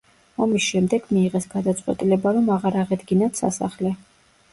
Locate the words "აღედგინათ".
2.85-3.39